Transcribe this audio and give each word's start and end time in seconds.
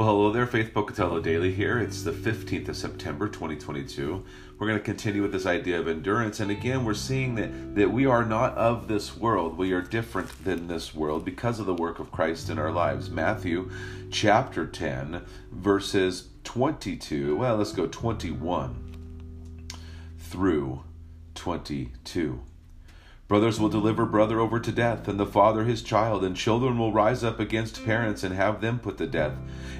Well, 0.00 0.08
hello 0.08 0.32
there, 0.32 0.46
Faith 0.46 0.72
Pocatello 0.72 1.20
Daily 1.20 1.52
here. 1.52 1.78
It's 1.78 2.02
the 2.02 2.10
15th 2.10 2.70
of 2.70 2.76
September, 2.78 3.28
2022. 3.28 4.24
We're 4.58 4.66
going 4.66 4.78
to 4.78 4.82
continue 4.82 5.20
with 5.20 5.30
this 5.30 5.44
idea 5.44 5.78
of 5.78 5.88
endurance. 5.88 6.40
And 6.40 6.50
again, 6.50 6.86
we're 6.86 6.94
seeing 6.94 7.34
that, 7.34 7.74
that 7.74 7.92
we 7.92 8.06
are 8.06 8.24
not 8.24 8.56
of 8.56 8.88
this 8.88 9.14
world. 9.14 9.58
We 9.58 9.72
are 9.72 9.82
different 9.82 10.42
than 10.42 10.68
this 10.68 10.94
world 10.94 11.26
because 11.26 11.60
of 11.60 11.66
the 11.66 11.74
work 11.74 11.98
of 11.98 12.10
Christ 12.10 12.48
in 12.48 12.58
our 12.58 12.72
lives. 12.72 13.10
Matthew 13.10 13.70
chapter 14.10 14.66
10, 14.66 15.22
verses 15.52 16.28
22. 16.44 17.36
Well, 17.36 17.56
let's 17.56 17.72
go 17.72 17.86
21 17.86 19.68
through 20.18 20.82
22. 21.34 22.40
Brothers 23.30 23.60
will 23.60 23.68
deliver 23.68 24.06
brother 24.06 24.40
over 24.40 24.58
to 24.58 24.72
death, 24.72 25.06
and 25.06 25.16
the 25.16 25.24
father 25.24 25.62
his 25.62 25.82
child, 25.82 26.24
and 26.24 26.36
children 26.36 26.76
will 26.76 26.92
rise 26.92 27.22
up 27.22 27.38
against 27.38 27.84
parents 27.84 28.24
and 28.24 28.34
have 28.34 28.60
them 28.60 28.80
put 28.80 28.98
to 28.98 29.06
death. 29.06 29.34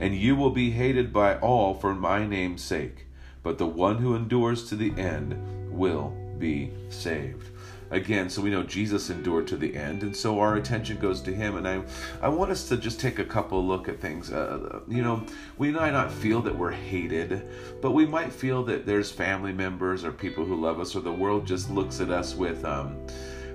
And 0.00 0.16
you 0.16 0.34
will 0.34 0.50
be 0.50 0.72
hated 0.72 1.12
by 1.12 1.38
all 1.38 1.72
for 1.72 1.94
my 1.94 2.26
name's 2.26 2.64
sake. 2.64 3.06
But 3.44 3.58
the 3.58 3.66
one 3.68 3.98
who 3.98 4.16
endures 4.16 4.68
to 4.68 4.74
the 4.74 4.90
end 5.00 5.38
will 5.70 6.12
be 6.40 6.72
saved. 6.88 7.50
Again, 7.90 8.28
so 8.28 8.42
we 8.42 8.50
know 8.50 8.64
Jesus 8.64 9.10
endured 9.10 9.46
to 9.48 9.56
the 9.56 9.76
end, 9.76 10.02
and 10.02 10.16
so 10.16 10.40
our 10.40 10.56
attention 10.56 10.98
goes 10.98 11.20
to 11.22 11.34
him. 11.34 11.56
And 11.56 11.68
I, 11.68 11.82
I 12.20 12.28
want 12.28 12.50
us 12.50 12.68
to 12.68 12.76
just 12.76 12.98
take 12.98 13.18
a 13.18 13.24
couple 13.24 13.64
look 13.64 13.88
at 13.88 14.00
things. 14.00 14.32
Uh, 14.32 14.80
you 14.88 15.02
know, 15.02 15.24
we 15.56 15.70
might 15.70 15.92
not 15.92 16.10
feel 16.10 16.42
that 16.42 16.56
we're 16.56 16.72
hated, 16.72 17.46
but 17.80 17.92
we 17.92 18.04
might 18.04 18.32
feel 18.32 18.64
that 18.64 18.86
there's 18.86 19.12
family 19.12 19.52
members 19.52 20.04
or 20.04 20.10
people 20.10 20.44
who 20.44 20.56
love 20.56 20.80
us, 20.80 20.96
or 20.96 21.00
the 21.00 21.12
world 21.12 21.46
just 21.46 21.70
looks 21.70 22.00
at 22.00 22.10
us 22.10 22.34
with. 22.34 22.64
Um, 22.64 23.06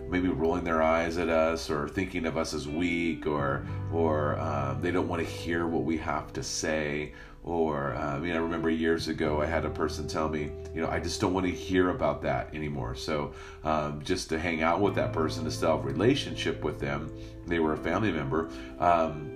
maybe 0.09 0.27
rolling 0.27 0.66
their 0.66 0.81
eyes 0.81 1.17
at 1.17 1.30
us 1.30 1.70
or 1.70 1.88
thinking 1.88 2.25
of 2.25 2.38
us 2.38 2.53
as 2.53 2.67
weak 2.67 3.25
or 3.25 3.66
or 3.94 4.38
um, 4.39 4.81
they 4.81 4.92
don't 4.92 5.08
want 5.08 5.25
to 5.25 5.27
hear 5.27 5.67
what 5.67 5.83
we 5.83 5.98
have 5.98 6.33
to 6.33 6.44
say 6.44 7.14
or 7.44 7.94
uh, 7.95 8.16
I 8.16 8.20
mean 8.20 8.34
I 8.34 8.38
remember 8.38 8.70
years 8.70 9.08
ago 9.08 9.42
I 9.42 9.45
had 9.45 9.66
a 9.66 9.70
person 9.70 10.08
tell 10.08 10.30
me 10.30 10.52
you 10.73 10.81
know 10.81 10.89
I 10.89 11.00
just 11.00 11.20
don't 11.20 11.34
want 11.34 11.45
to 11.45 11.52
hear 11.52 11.89
about 11.89 12.22
that 12.23 12.53
anymore 12.53 12.95
so 12.95 13.33
um, 13.64 14.02
just 14.03 14.30
to 14.30 14.39
hang 14.39 14.61
out 14.61 14.81
with 14.81 14.95
that 14.95 15.14
person 15.14 15.44
to 15.45 15.52
still 15.52 15.78
have 15.78 15.86
relationship 15.86 16.64
with 16.64 16.80
them 16.80 17.11
they 17.48 17.59
were 17.59 17.73
a 17.73 17.78
family 17.78 18.11
member 18.11 18.50
um, 18.80 19.33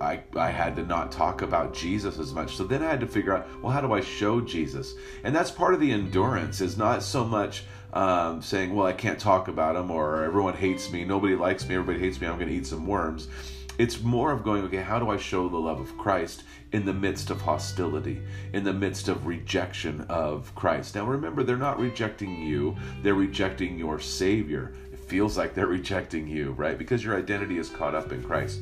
I, 0.00 0.20
I 0.36 0.50
had 0.50 0.76
to 0.76 0.84
not 0.84 1.10
talk 1.10 1.42
about 1.42 1.74
Jesus 1.74 2.18
as 2.18 2.32
much. 2.32 2.56
So 2.56 2.64
then 2.64 2.82
I 2.82 2.90
had 2.90 3.00
to 3.00 3.06
figure 3.06 3.34
out, 3.34 3.46
well, 3.62 3.72
how 3.72 3.80
do 3.80 3.92
I 3.92 4.00
show 4.00 4.40
Jesus? 4.40 4.94
And 5.24 5.34
that's 5.34 5.50
part 5.50 5.74
of 5.74 5.80
the 5.80 5.90
endurance, 5.90 6.60
is 6.60 6.76
not 6.76 7.02
so 7.02 7.24
much 7.24 7.64
um, 7.92 8.40
saying, 8.42 8.74
well, 8.74 8.86
I 8.86 8.92
can't 8.92 9.18
talk 9.18 9.48
about 9.48 9.76
him 9.76 9.90
or 9.90 10.24
everyone 10.24 10.54
hates 10.54 10.90
me, 10.90 11.04
nobody 11.04 11.36
likes 11.36 11.66
me, 11.68 11.74
everybody 11.74 11.98
hates 11.98 12.20
me, 12.20 12.26
I'm 12.26 12.36
going 12.36 12.48
to 12.48 12.54
eat 12.54 12.66
some 12.66 12.86
worms. 12.86 13.28
It's 13.78 14.02
more 14.02 14.32
of 14.32 14.44
going, 14.44 14.64
okay, 14.64 14.82
how 14.82 14.98
do 14.98 15.10
I 15.10 15.16
show 15.16 15.48
the 15.48 15.56
love 15.56 15.80
of 15.80 15.96
Christ 15.96 16.44
in 16.72 16.84
the 16.84 16.92
midst 16.92 17.30
of 17.30 17.40
hostility, 17.40 18.20
in 18.52 18.64
the 18.64 18.72
midst 18.72 19.08
of 19.08 19.26
rejection 19.26 20.02
of 20.08 20.54
Christ? 20.54 20.94
Now, 20.94 21.06
remember, 21.06 21.42
they're 21.42 21.56
not 21.56 21.78
rejecting 21.78 22.42
you, 22.42 22.76
they're 23.02 23.14
rejecting 23.14 23.78
your 23.78 23.98
Savior. 23.98 24.72
It 24.92 24.98
feels 24.98 25.38
like 25.38 25.54
they're 25.54 25.66
rejecting 25.78 26.28
you, 26.28 26.52
right? 26.52 26.76
Because 26.76 27.02
your 27.02 27.16
identity 27.16 27.58
is 27.58 27.70
caught 27.70 27.94
up 27.94 28.12
in 28.12 28.22
Christ. 28.22 28.60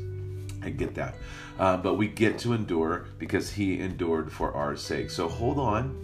I 0.62 0.70
get 0.70 0.94
that. 0.94 1.14
Uh, 1.58 1.76
but 1.76 1.94
we 1.94 2.08
get 2.08 2.38
to 2.40 2.52
endure 2.52 3.06
because 3.18 3.50
He 3.50 3.80
endured 3.80 4.30
for 4.30 4.54
our 4.54 4.76
sake. 4.76 5.10
So 5.10 5.28
hold 5.28 5.58
on, 5.58 5.96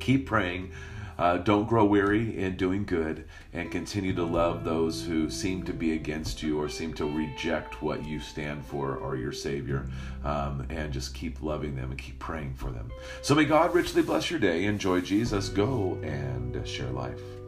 keep 0.00 0.26
praying. 0.26 0.72
Uh, 1.18 1.38
don't 1.38 1.68
grow 1.68 1.84
weary 1.84 2.38
in 2.38 2.56
doing 2.56 2.84
good 2.84 3.26
and 3.52 3.70
continue 3.70 4.14
to 4.14 4.24
love 4.24 4.64
those 4.64 5.04
who 5.04 5.30
seem 5.30 5.62
to 5.64 5.72
be 5.72 5.92
against 5.92 6.42
you 6.42 6.60
or 6.60 6.68
seem 6.68 6.92
to 6.94 7.04
reject 7.04 7.82
what 7.82 8.04
you 8.04 8.20
stand 8.20 8.64
for 8.64 8.96
or 8.96 9.16
your 9.16 9.32
Savior. 9.32 9.88
Um, 10.24 10.66
and 10.70 10.92
just 10.92 11.14
keep 11.14 11.42
loving 11.42 11.74
them 11.74 11.90
and 11.90 11.98
keep 11.98 12.18
praying 12.18 12.54
for 12.54 12.70
them. 12.70 12.90
So 13.22 13.34
may 13.34 13.44
God 13.44 13.74
richly 13.74 14.02
bless 14.02 14.30
your 14.30 14.40
day. 14.40 14.64
Enjoy 14.64 15.00
Jesus. 15.00 15.48
Go 15.48 15.98
and 16.02 16.66
share 16.66 16.90
life. 16.90 17.41